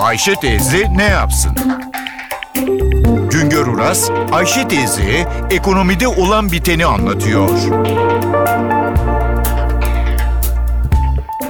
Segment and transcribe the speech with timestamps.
[0.00, 1.56] Ayşe teyze ne yapsın?
[3.30, 7.48] Güngör Uras, Ayşe teyze ekonomide olan biteni anlatıyor.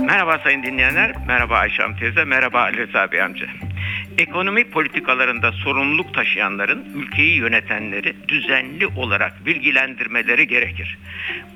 [0.00, 3.46] Merhaba sayın dinleyenler, merhaba Ayşe teyze, merhaba Ali Rıza Bey amca.
[4.20, 10.98] Ekonomi politikalarında sorumluluk taşıyanların ülkeyi yönetenleri düzenli olarak bilgilendirmeleri gerekir.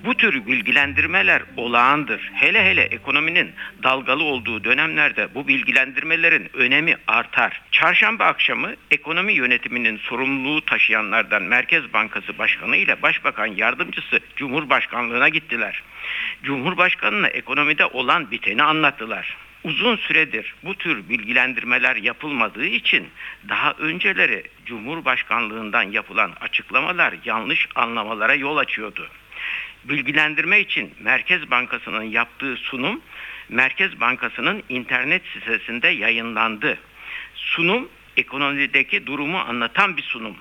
[0.05, 2.31] Bu tür bilgilendirmeler olağandır.
[2.35, 7.63] Hele hele ekonominin dalgalı olduğu dönemlerde bu bilgilendirmelerin önemi artar.
[7.71, 15.83] Çarşamba akşamı ekonomi yönetiminin sorumluluğu taşıyanlardan Merkez Bankası Başkanı ile Başbakan Yardımcısı Cumhurbaşkanlığına gittiler.
[16.43, 19.37] Cumhurbaşkanına ekonomide olan biteni anlattılar.
[19.65, 21.97] Uzun süredir bu tür bilgilendirmeler
[22.55, 23.09] yapılmadığı için
[23.49, 29.09] daha önceleri Cumhurbaşkanlığından yapılan açıklamalar yanlış anlamalara yol açıyordu.
[29.85, 33.01] Bilgilendirme için Merkez Bankası'nın yaptığı sunum
[33.49, 36.79] Merkez Bankası'nın internet sitesinde yayınlandı.
[37.35, 40.37] Sunum ekonomideki durumu anlatan bir sunum.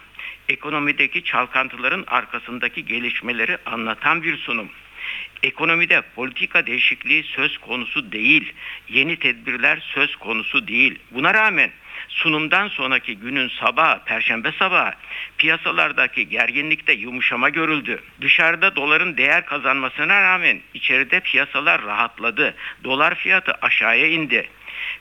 [0.50, 4.69] Ekonomideki çalkantıların arkasındaki gelişmeleri anlatan bir sunum.
[5.43, 8.53] Ekonomide politika değişikliği söz konusu değil.
[8.89, 10.99] Yeni tedbirler söz konusu değil.
[11.11, 11.71] Buna rağmen
[12.09, 14.94] sunumdan sonraki günün sabahı, perşembe sabahı
[15.38, 18.03] piyasalardaki gerginlikte yumuşama görüldü.
[18.21, 22.55] Dışarıda doların değer kazanmasına rağmen içeride piyasalar rahatladı.
[22.83, 24.49] Dolar fiyatı aşağıya indi.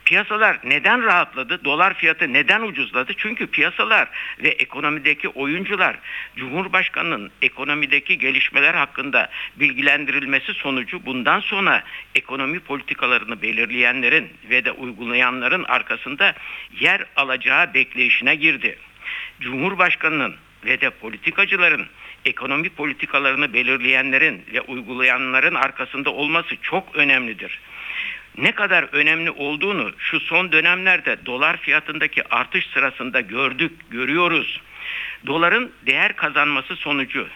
[0.04, 1.64] Piyasalar neden rahatladı?
[1.64, 3.12] Dolar fiyatı neden ucuzladı?
[3.16, 4.08] Çünkü piyasalar
[4.42, 5.96] ve ekonomideki oyuncular
[6.36, 11.84] Cumhurbaşkanının ekonomideki gelişmeler hakkında bilgilendirilmesi sonucu bundan sonra
[12.14, 16.34] ekonomi politikalarını belirleyenlerin ve de uygulayanların arkasında
[16.80, 18.78] yer alacağı bekleyişine girdi.
[19.40, 20.34] Cumhurbaşkanının
[20.64, 21.86] ve de politikacıların
[22.24, 27.60] ekonomi politikalarını belirleyenlerin ve uygulayanların arkasında olması çok önemlidir
[28.38, 34.60] ne kadar önemli olduğunu şu son dönemlerde dolar fiyatındaki artış sırasında gördük, görüyoruz.
[35.26, 37.26] Doların değer kazanması sonucu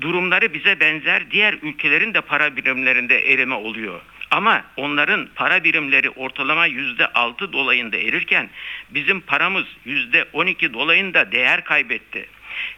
[0.00, 4.00] durumları bize benzer diğer ülkelerin de para birimlerinde erime oluyor.
[4.30, 8.50] Ama onların para birimleri ortalama yüzde altı dolayında erirken
[8.90, 12.26] bizim paramız yüzde on iki dolayında değer kaybetti.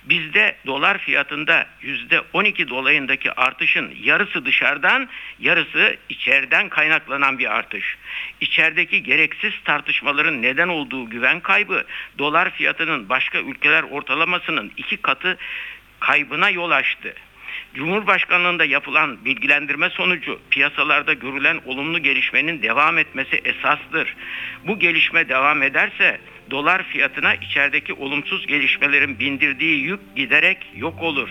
[0.04, 7.96] Bizde dolar fiyatında yüzde 12 dolayındaki artışın yarısı dışarıdan, yarısı içeriden kaynaklanan bir artış.
[8.40, 11.84] İçerideki gereksiz tartışmaların neden olduğu güven kaybı,
[12.18, 15.38] dolar fiyatının başka ülkeler ortalamasının iki katı
[16.00, 17.14] kaybına yol açtı.
[17.74, 24.16] Cumhurbaşkanlığında yapılan bilgilendirme sonucu piyasalarda görülen olumlu gelişmenin devam etmesi esastır.
[24.66, 26.20] Bu gelişme devam ederse
[26.50, 31.28] dolar fiyatına içerideki olumsuz gelişmelerin bindirdiği yük giderek yok olur.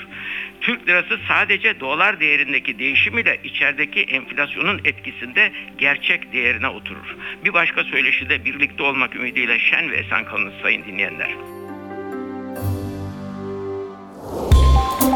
[0.61, 7.15] Türk lirası sadece dolar değerindeki değişim ile içerideki enflasyonun etkisinde gerçek değerine oturur.
[7.45, 11.29] Bir başka söyleşide birlikte olmak ümidiyle şen ve esen kalınız sayın dinleyenler.